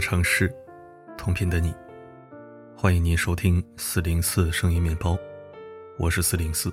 [0.00, 0.50] 城市，
[1.18, 1.74] 同频的你，
[2.74, 5.16] 欢迎您收听四零四声音面包，
[5.98, 6.72] 我是四零四。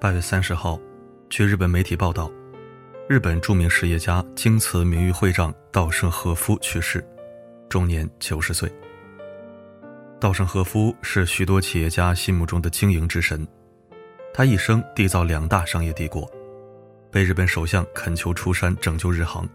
[0.00, 0.78] 八月三十号，
[1.28, 2.30] 据日本媒体报道，
[3.08, 7.02] 日本著名实业家京瓷名誉会长稻盛和夫去世，
[7.68, 8.70] 终年九十岁。
[10.18, 13.46] 稻盛和夫是许多企业家心目中的经营之神，
[14.34, 16.28] 他一生缔造两大商业帝国，
[17.10, 19.48] 被日本首相恳求出山拯救日航。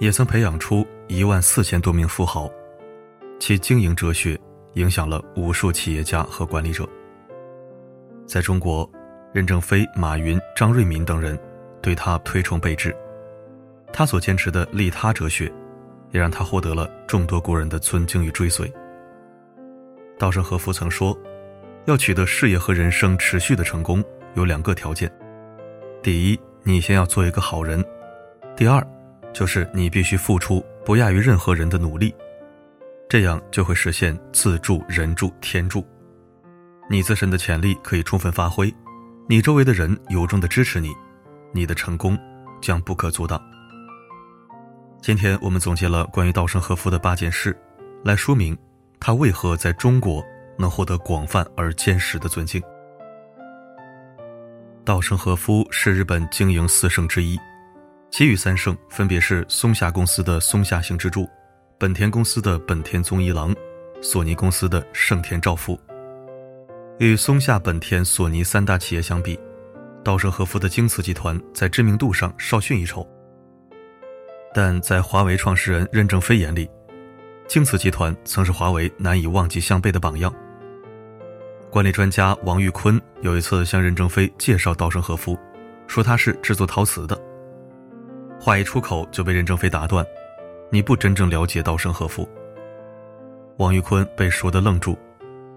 [0.00, 2.50] 也曾培养出一万四千多名富豪，
[3.38, 4.38] 其经营哲学
[4.72, 6.88] 影响了无数企业家和管理者。
[8.26, 8.90] 在中国，
[9.30, 11.38] 任正非、马云、张瑞敏等人
[11.82, 12.96] 对他推崇备至，
[13.92, 15.52] 他所坚持的利他哲学，
[16.12, 18.72] 也让他获得了众多国人的尊敬与追随。
[20.18, 21.14] 稻盛和夫曾说
[21.84, 25.12] ：“要取得事业和人生持续的成功，有两个条件：
[26.02, 27.82] 第一，你先要做一个好人；
[28.56, 28.82] 第二。”
[29.32, 32.14] 就是你必须付出不亚于任何人的努力，
[33.08, 35.86] 这样就会实现自助、人助、天助。
[36.88, 38.72] 你自身的潜力可以充分发挥，
[39.28, 40.92] 你周围的人由衷的支持你，
[41.52, 42.18] 你的成功
[42.60, 43.40] 将不可阻挡。
[45.00, 47.56] 今天我们总结了关于稻盛和夫的八件事，
[48.04, 48.56] 来说明
[48.98, 50.22] 他为何在中国
[50.58, 52.60] 能获得广泛而坚实的尊敬。
[54.84, 57.38] 稻盛和夫是日本经营四圣之一。
[58.10, 61.28] 其余三圣分别是松下公司的松下幸之助、
[61.78, 63.54] 本田公司的本田宗一郎、
[64.02, 65.78] 索尼公司的盛田昭夫。
[66.98, 69.38] 与松下、本田、索尼三大企业相比，
[70.02, 73.08] 稻盛和夫的京瓷集团在知名度上稍逊一筹。
[74.52, 76.68] 但在华为创始人任正非眼里，
[77.46, 80.34] 京瓷集团曾是华为难以望其项背的榜样。
[81.70, 85.38] 管理专家王玉坤有一次向任正非介绍稻盛和夫，
[85.86, 87.16] 说他是制作陶瓷的。
[88.40, 90.04] 话一出口就被任正非打断
[90.72, 92.26] ：“你不真正了解稻盛和夫。”
[93.58, 94.96] 王玉坤被说得愣住。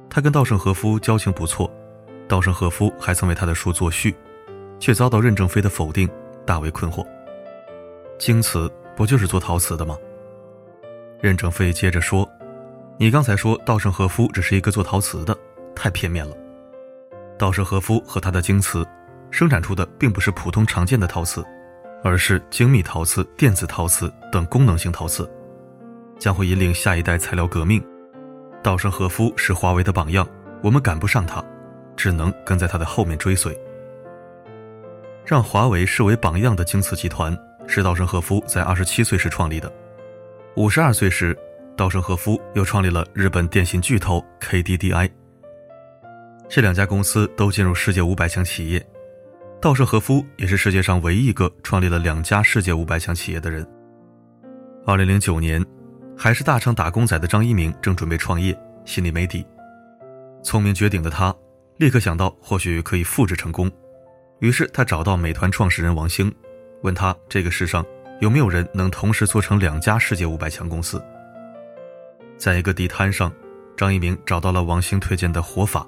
[0.09, 1.71] 他跟稻盛和夫交情不错，
[2.27, 4.13] 稻盛和夫还曾为他的书作序，
[4.79, 6.09] 却遭到任正非的否定，
[6.45, 7.07] 大为困惑。
[8.19, 9.97] 京瓷不就是做陶瓷的吗？
[11.21, 12.29] 任正非接着说
[12.99, 15.35] ：“你刚才说稻盛和夫只是一个做陶瓷的，
[15.73, 16.35] 太片面了。
[17.39, 18.85] 稻盛和夫和他的京瓷，
[19.31, 21.41] 生产出的并不是普通常见的陶瓷。”
[22.03, 25.29] 而是精密陶瓷、电子陶瓷等功能性陶瓷，
[26.19, 27.83] 将会引领下一代材料革命。
[28.61, 30.27] 稻盛和夫是华为的榜样，
[30.61, 31.43] 我们赶不上他，
[31.95, 33.57] 只能跟在他的后面追随。
[35.25, 39.71] 让华为视为榜样的京瓷集团是稻盛和夫在二十七岁时创立的。
[40.55, 41.37] 五十二岁时，
[41.75, 45.09] 稻盛和夫又创立了日本电信巨头 KDDI。
[46.49, 48.85] 这两家公司都进入世界五百强企业。
[49.63, 53.65] 稻盛和夫也是世界上唯一一个创立了两家世界五百强企业的人。
[54.85, 55.65] 二零零九年，
[56.17, 58.53] 还是大厂打工仔的张一鸣正准备创业，
[58.83, 59.45] 心里没底。
[60.43, 61.33] 聪明绝顶的他，
[61.77, 63.71] 立刻想到或许可以复制成功。
[64.39, 66.29] 于是他找到美团创始人王兴，
[66.81, 67.85] 问他这个世上
[68.19, 71.01] 有没有人能同时做成两家世界五百强公司。
[72.37, 73.31] 在一个地摊上，
[73.77, 75.79] 张一鸣找到了王兴推荐的《活法》，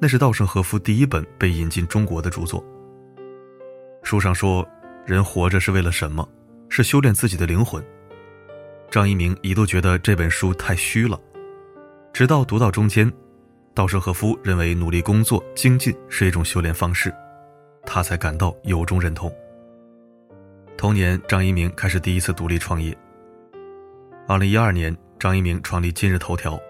[0.00, 2.64] 那是稻盛和夫第一本被引进中国的著作。
[4.12, 4.68] 书上说，
[5.06, 6.28] 人活着是为了什么？
[6.68, 7.82] 是修炼自己的灵魂。
[8.90, 11.18] 张一鸣一度觉得这本书太虚了，
[12.12, 13.10] 直到读到中间，
[13.72, 17.10] 稻盛和夫认为努力工作、精进是一种修炼方式，
[17.86, 19.34] 他才感到由衷认同。
[20.76, 22.94] 同年，张一鸣开始第一次独立创业。
[24.28, 26.60] 二零一二年，张一鸣创立今日头条。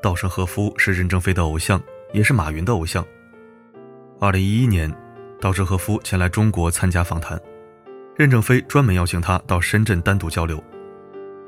[0.00, 1.82] 稻盛和夫是任正非的偶像，
[2.12, 3.04] 也是马云的偶像。
[4.20, 4.88] 二零一一年。
[5.42, 7.36] 稻盛和夫前来中国参加访谈，
[8.16, 10.62] 任正非专门邀请他到深圳单独交流。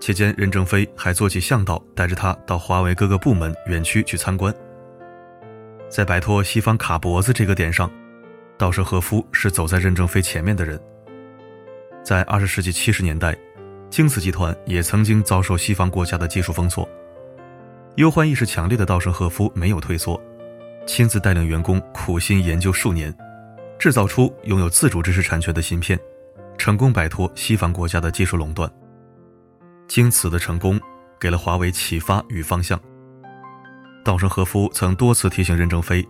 [0.00, 4.52] 期间，任正非还做起向导，带着他到华为各个部门园区去参观。
[5.88, 7.88] 在摆脱西方卡脖子这个点上，
[8.58, 10.76] 稻盛和夫是走在任正非前面的人。
[12.02, 13.38] 在二十世纪七十年代，
[13.90, 16.88] 京瓷集团也曾经遭受西方国家的技术封锁，
[17.94, 20.20] 忧患意识强烈的稻盛和夫没有退缩，
[20.84, 23.16] 亲自带领员工苦心研究数年。
[23.84, 26.00] 制造出拥有自主知识产权的芯片，
[26.56, 28.66] 成功摆脱西方国家的技术垄断。
[29.86, 30.80] 京瓷的成功
[31.20, 32.80] 给了华为启发与方向。
[34.02, 36.02] 稻盛和夫曾多次提醒任正非，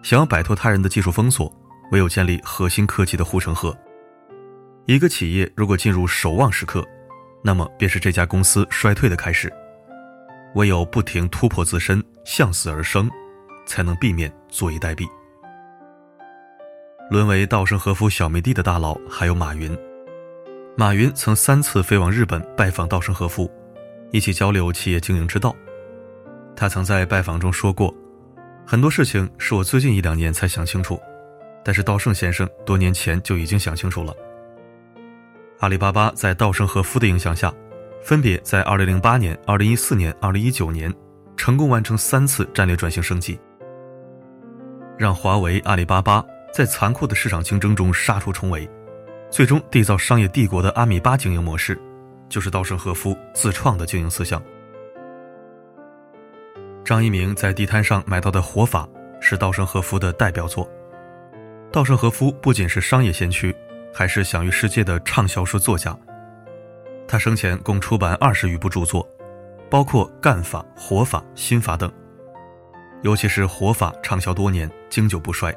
[0.00, 1.52] 想要摆脱他人的技术封锁，
[1.90, 3.76] 唯有建立核心科技的护城河。
[4.86, 6.86] 一个企业如果进入守望时刻，
[7.42, 9.52] 那么便是这家公司衰退的开始。
[10.54, 13.10] 唯有不停突破自身，向死而生，
[13.66, 15.04] 才能避免坐以待毙。
[17.10, 19.76] 沦为稻盛和夫小迷弟的大佬还有马云。
[20.76, 23.50] 马云曾三次飞往日本拜访稻盛和夫，
[24.12, 25.54] 一起交流企业经营之道。
[26.54, 27.92] 他曾在拜访中说过
[28.66, 31.00] ：“很多事情是我最近一两年才想清楚，
[31.64, 34.14] 但是稻盛先生多年前就已经想清楚了。”
[35.60, 37.52] 阿里巴巴在稻盛和夫的影响下，
[38.02, 40.94] 分别在2008年、2014年、2019年，
[41.36, 43.40] 成功完成三次战略转型升级，
[44.96, 48.68] 让华为、阿里巴巴在残酷的市场竞争中杀出重围。
[49.30, 51.78] 最终缔造商业帝国的阿米巴经营模式，
[52.28, 54.42] 就是稻盛和夫自创的经营思想。
[56.82, 58.88] 张一鸣在地摊上买到的活法
[59.20, 60.66] 是稻盛和夫的代表作。
[61.70, 63.54] 稻盛和夫不仅是商业先驱，
[63.92, 65.94] 还是享誉世界的畅销书作家。
[67.06, 69.06] 他生前共出版二十余部著作，
[69.68, 71.92] 包括《干法》《活法》《心法》等。
[73.02, 75.54] 尤其是《活法》畅销多年，经久不衰，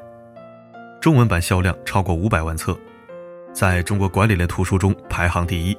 [1.02, 2.78] 中文版销量超过五百万册。
[3.52, 5.76] 在中国管理类图书中排行第一，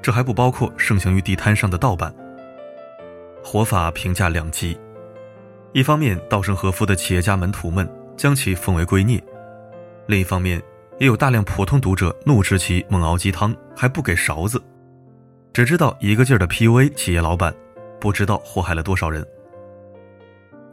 [0.00, 2.14] 这还不包括盛行于地摊上的盗版。
[3.42, 4.78] 活法评价两极，
[5.72, 9.20] 一方面稻盛和夫的企业家门徒们将其奉为圭臬，
[10.06, 10.62] 另一方面
[11.00, 14.62] 也有大量普通读者怒斥其猛熬鸡汤还不给勺子，
[15.52, 17.52] 只知道一个劲儿的 PUA 企业老板，
[18.00, 19.26] 不知道祸害了多少人。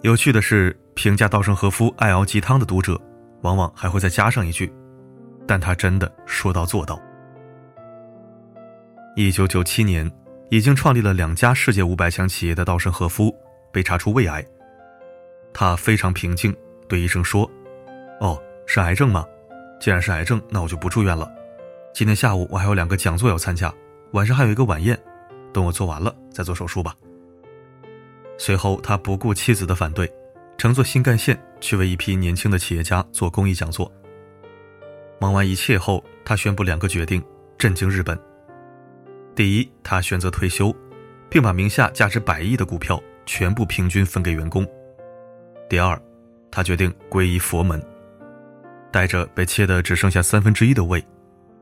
[0.03, 3.01] 有趣的是，评价稻盛和夫爱熬鸡汤的读者，
[3.41, 4.71] 往往还会再加上一句。
[5.47, 7.01] 但他真的说到做到。
[9.15, 10.09] 一九九七年，
[10.49, 13.35] 已经创立了两家世界五百强企业的稻盛和夫
[13.71, 14.45] 被查出胃癌。
[15.51, 16.55] 他非常平静，
[16.87, 17.49] 对医生说
[18.21, 19.25] ：“哦，是癌症吗？
[19.79, 21.27] 既然是癌症，那我就不住院了。
[21.93, 23.73] 今天下午我还有两个讲座要参加，
[24.11, 24.97] 晚上还有一个晚宴，
[25.51, 26.95] 等我做完了再做手术吧。”
[28.37, 30.09] 随后，他不顾妻子的反对，
[30.59, 33.89] 乘坐新干线去为一批年轻的企业家做公益讲座。
[35.17, 37.23] 忙完一切后，他宣布两个决定，
[37.57, 38.19] 震惊日本。
[39.33, 40.75] 第一，他选择退休，
[41.29, 44.67] 并把名下价值百亿的股票全部平均分给员工。
[45.69, 45.97] 第二，
[46.51, 47.81] 他决定皈依佛门，
[48.91, 51.01] 带着被切的只剩下三分之一的胃，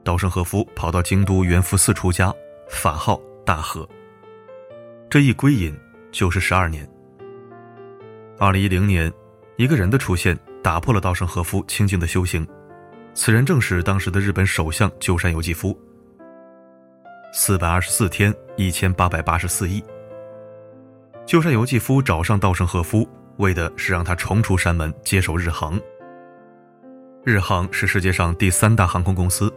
[0.04, 2.34] 稻盛和夫跑到京都圆福寺出家，
[2.68, 3.88] 法号大和。
[5.08, 5.78] 这一归隐
[6.12, 6.90] 就是十二年。
[8.40, 9.12] 二零一零年，
[9.56, 12.48] 一个人的出现打破了稻盛和夫清静的修行。
[13.16, 15.76] 此人正是当时的日本首相鸠山由纪夫。
[17.34, 19.84] 四百二十四天，一千八百八十四亿。
[21.26, 25.80] 鸠山由纪夫找上稻盛和夫，为的是让他重出山门，接手日航。
[27.24, 29.52] 日航是世界上第三大航空公司，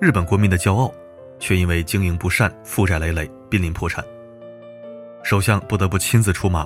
[0.00, 0.94] 日本国民的骄傲，
[1.40, 4.04] 却因为经营不善，负债累累，濒临破产。
[5.24, 6.64] 首相不得不亲自出马，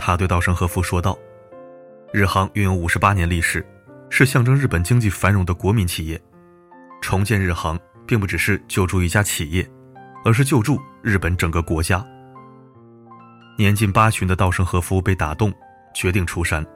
[0.00, 1.16] 他对稻盛和夫说道
[2.12, 3.64] ：“日航拥有五十八年历史。”
[4.12, 6.20] 是象征日本经济繁荣的国民企业，
[7.00, 9.64] 重建日航并不只是救助一家企业，
[10.24, 12.04] 而是救助日本整个国家。
[13.56, 15.54] 年近八旬的稻盛和夫被打动，
[15.94, 16.66] 决定出山，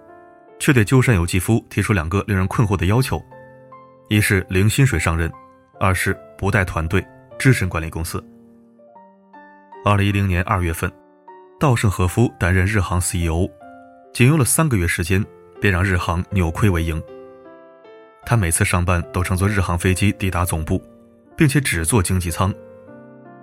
[0.61, 3.21] 却对鸠山由纪夫提出两个令人困惑的要求：
[4.09, 5.29] 一是零薪水上任，
[5.81, 7.05] 二是不带团队，
[7.37, 8.25] 只身管理公司。
[9.85, 10.89] 二零一零年二月份，
[11.65, 13.49] 稻盛和夫担任日航 CEO，
[14.13, 15.25] 仅用了三个月时间，
[15.63, 17.03] 便让日航扭亏为盈。
[18.27, 20.79] 他每次上班都乘坐日航飞机抵达总部，
[21.35, 22.53] 并且只坐经济舱。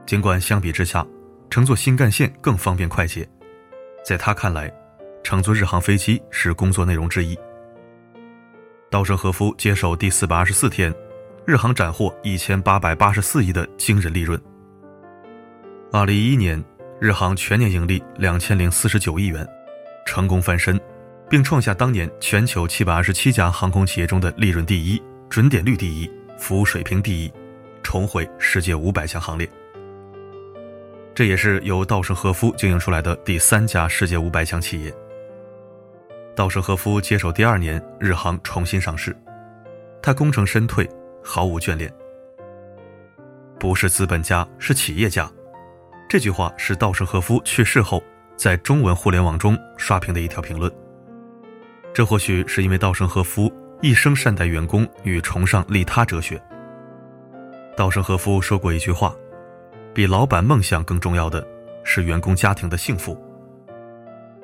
[0.05, 1.03] 尽管相比之下，
[1.49, 3.27] 乘坐新干线更方便快捷，
[4.05, 4.71] 在他看来，
[5.23, 7.35] 乘坐日航飞机是工作内容之一。
[8.91, 10.93] 稻盛和夫接手第四百二十四天，
[11.43, 14.39] 日航斩获一千八百八十四亿的惊人利润。
[15.91, 16.63] 二零一一年，
[17.01, 19.43] 日航全年盈利两千零四十九亿元，
[20.05, 20.79] 成功翻身。
[21.27, 27.34] 并创下当年全球七百二十七家航空企业中的利润第一、准点率第一、服务水平第一，
[27.81, 29.50] 重回世界五百强行列。
[31.15, 34.93] 这也是由稻盛和夫经营出来的第三家世界五百强企业。
[36.36, 39.15] 稻盛和夫接手第二年，日航重新上市，
[40.03, 40.88] 他功成身退，
[41.24, 41.91] 毫无眷恋。
[43.58, 45.27] 不是资本家，是企业家。
[46.11, 48.03] 这句话是稻盛和夫去世后
[48.35, 50.69] 在中文互联网中刷屏的一条评论。
[51.93, 53.49] 这或许是因为稻盛和夫
[53.81, 56.37] 一生善待员工与崇尚利他哲学。
[57.77, 59.15] 稻盛和夫说过一句话
[59.95, 61.47] ：“比老板梦想更重要的
[61.85, 63.17] 是员工家庭的幸福。”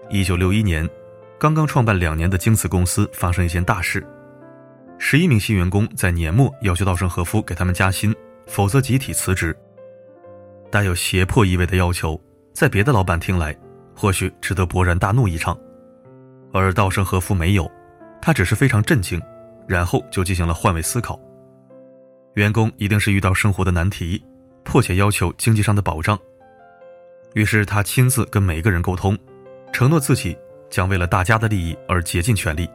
[0.09, 0.89] 一九六一年，
[1.37, 4.01] 刚刚创办两年的京瓷公司发生一件大事：
[4.97, 9.53] 十一名新员工在年末要求稻盛和夫给他们加薪，否则集体辞职。
[10.71, 12.19] 带有胁迫意味的要求，
[12.53, 13.57] 在别的老板听来，
[13.95, 15.57] 或许值得勃然大怒一场。
[16.53, 17.69] 而稻盛和夫没有，
[18.21, 19.21] 他只是非常震惊，
[19.67, 21.19] 然后就进行了换位思考。
[22.35, 24.23] 员工一定是遇到生活的难题，
[24.63, 26.17] 迫切要求经济上的保障。
[27.33, 29.17] 于是他亲自跟每一个人沟通，
[29.71, 30.37] 承诺自己
[30.69, 32.69] 将为了大家的利益而竭尽全力，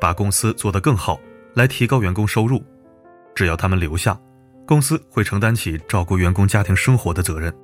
[0.00, 1.20] 把公司做得更好，
[1.54, 2.62] 来提高员工收入。
[3.34, 4.18] 只要他们留下，
[4.66, 7.54] 公司会承担起照顾员工家庭生活的责任。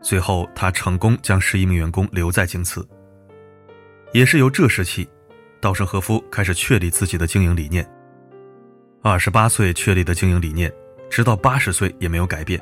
[0.00, 2.86] 最后，他成功将十一名员工留在京瓷。
[4.12, 5.08] 也是由这时起，
[5.60, 7.88] 稻盛和夫开始确立自己的经营理念。
[9.02, 10.72] 二十八岁确立的经营理念，
[11.10, 12.60] 直到八十岁也没有改变。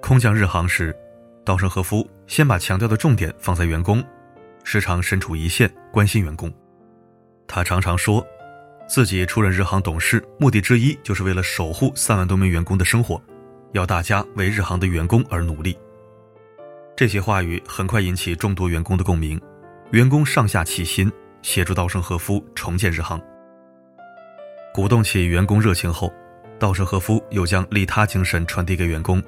[0.00, 0.94] 空降日航时，
[1.44, 4.02] 稻盛和夫先把强调的重点放在员工，
[4.64, 6.52] 时常身处一线关心员工。
[7.46, 8.26] 他常常说，
[8.88, 13.22] 自己出任日航董事目的之一就是为了守护三万多名员工的生活，
[13.72, 15.78] 要大家为日航的员工而努力。
[16.96, 19.38] 这些话语很快引起众多员工的共鸣，
[19.90, 23.20] 员工上下齐心，协助稻盛和夫重建日航。
[24.72, 26.10] 鼓动起员工热情后，
[26.58, 29.22] 稻盛和夫又将利他精神传递给员工。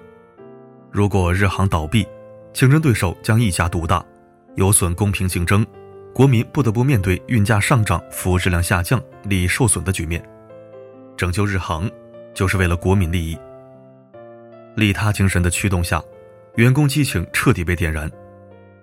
[0.91, 2.09] 如果日航倒闭，
[2.55, 4.03] 竞争对手将一家独大，
[4.57, 5.65] 有损公平竞争，
[6.15, 10.23] 国民不得不面对运价上涨、服务质量下降、利益受损的局面。
[11.17, 11.91] 拯救日航，
[12.35, 13.39] 就是为了国民利益。
[14.77, 16.03] 利他精神的驱动下，
[16.57, 18.11] 员工激情彻底被点燃，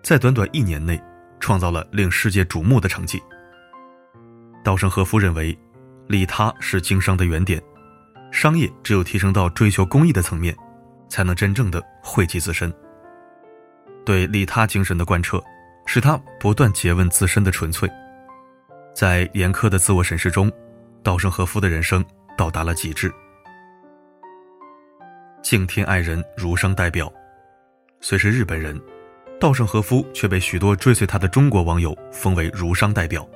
[0.01, 1.01] 在短短一年内，
[1.39, 3.22] 创造了令世界瞩目的成绩。
[4.63, 5.57] 稻盛和夫认为。
[6.10, 7.62] 利他是经商的原点，
[8.31, 10.55] 商业只有提升到追求公益的层面，
[11.10, 12.74] 才能真正的惠及自身。
[14.05, 15.43] 对利他精神的贯彻，
[15.88, 17.89] 使他不断诘问自身的纯粹。
[18.94, 20.51] 在严苛的自我审视中，
[21.01, 22.03] 稻盛和夫的人生
[22.38, 23.12] 到达了极致。
[25.41, 27.12] 敬天爱人，儒商代表，
[28.01, 28.79] 虽是日本人，
[29.39, 33.27] 稻盛和夫却被许多追随他的中国网友封为儒商代表。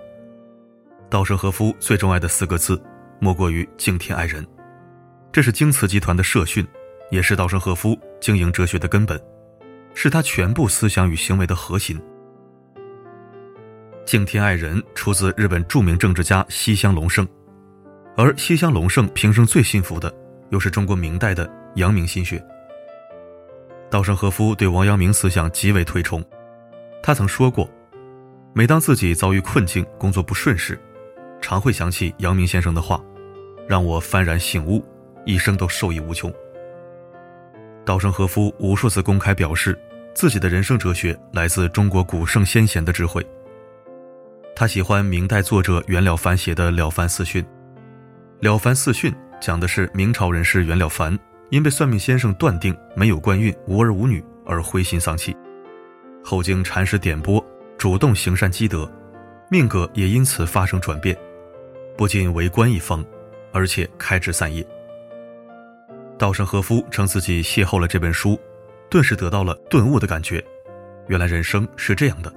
[1.09, 2.81] 稻盛和夫最钟爱的四个字，
[3.19, 4.45] 莫过于敬天爱人。
[5.31, 6.67] 这是京瓷集团的社训，
[7.11, 9.17] 也是稻盛和夫经营哲学的根本，
[9.93, 12.01] 是他全部思想与行为的核心。
[14.05, 17.25] 敬天爱人出自日本著名政治家西乡隆盛，
[18.17, 20.13] 而西乡隆盛平生最信服的，
[20.49, 22.43] 又是中国明代的阳明心学。
[23.89, 26.23] 稻盛和夫对王阳明思想极为推崇，
[27.01, 27.69] 他曾说过，
[28.53, 30.77] 每当自己遭遇困境、工作不顺时，
[31.39, 33.01] 常会想起阳明先生的话，
[33.67, 34.83] 让我幡然醒悟，
[35.25, 36.33] 一生都受益无穷。
[37.85, 39.77] 稻盛和夫无数次公开表示，
[40.13, 43.25] 自己的人生哲学来自中国古圣先贤的智慧。
[44.55, 47.43] 他喜欢明代作者袁了凡写的《了凡四训》，
[48.41, 51.17] 《了凡四训》讲的是明朝人士袁了凡
[51.49, 55.35] 因被算命先生断定没有官运、无儿无女而灰心丧气，
[56.23, 57.43] 后经禅师点拨，
[57.77, 58.89] 主动行善积德，
[59.49, 61.17] 命格也因此发生转变。
[61.97, 63.03] 不仅为官一方，
[63.51, 64.65] 而且开枝散叶。
[66.19, 68.39] 稻盛和夫称自己邂逅了这本书，
[68.89, 70.43] 顿时得到了顿悟的感觉。
[71.07, 72.31] 原来人生是这样的。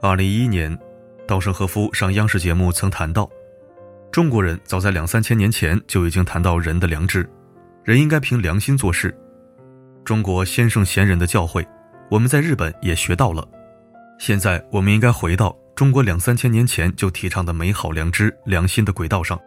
[0.00, 0.78] 二零一一年，
[1.26, 3.28] 稻盛和夫上央视节目曾谈到，
[4.12, 7.28] 中国人早在两三千年前就已经谈到人的良知，
[7.82, 9.12] 人应该凭良心做事。
[10.04, 11.66] 中国先圣贤人的教诲，
[12.08, 13.44] 我们在日本也学到了。
[14.20, 15.56] 现在我们应该回到。
[15.74, 19.40] 中国两三千年前就提倡的美好良知、良心的轨道上，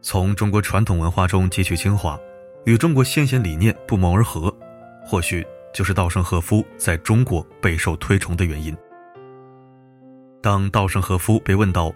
[0.00, 2.18] 从中国传统文化中汲取精华，
[2.64, 4.54] 与中国先贤理念不谋而合，
[5.04, 8.74] 或许就是稻盛和夫在中国备受推崇的原因。
[10.40, 11.92] 当稻盛和夫被问到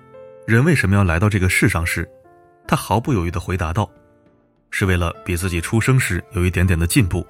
[0.46, 2.08] 人为什么要来到这个世上时，
[2.66, 3.88] 他毫不犹豫地回答道
[4.70, 7.26] ：“是为了比自己出生时有一点点的进步，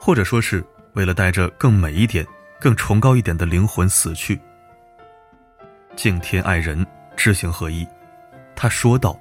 [0.00, 2.26] 或者说是为了带着更美一点、
[2.58, 4.40] 更崇高一点的灵魂死去。”
[5.96, 7.86] 敬天爱人，知行合一。
[8.56, 9.18] 他说到，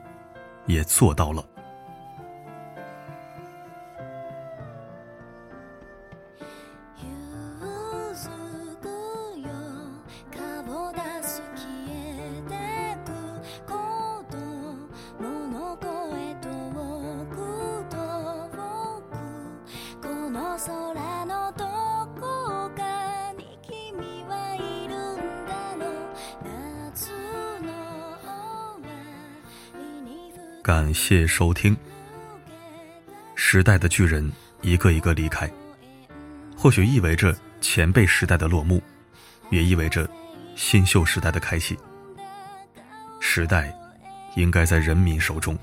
[0.65, 1.43] 也做到了。
[30.61, 31.75] 感谢收听。
[33.35, 34.29] 时代的巨人
[34.61, 35.49] 一个一个离开，
[36.57, 38.81] 或许意味着前辈时代的落幕，
[39.49, 40.07] 也意味着
[40.55, 41.77] 新秀时代的开启。
[43.19, 43.73] 时代
[44.35, 45.57] 应该在人民手中。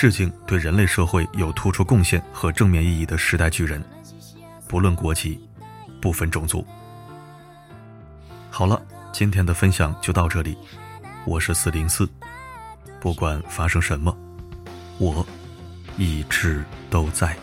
[0.00, 3.84] 致敬对人类社会有突出贡献和正面意义的时代巨人，
[4.66, 5.38] 不论国籍，
[6.00, 6.66] 不分种族。
[8.48, 8.80] 好了，
[9.12, 10.56] 今天的分享就到这里，
[11.26, 12.08] 我是四零四。
[12.98, 14.16] 不管发生什么，
[14.96, 15.26] 我
[15.98, 17.36] 一直都在。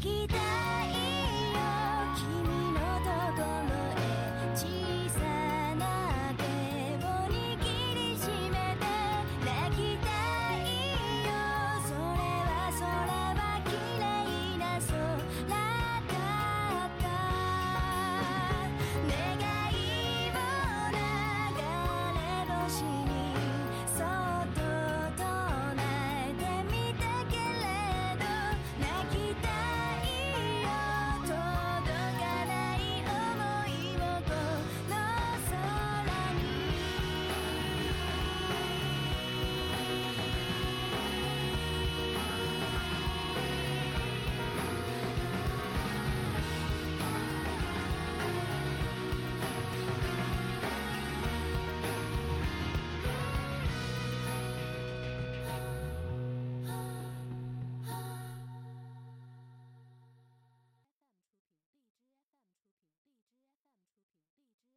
[0.00, 0.47] きた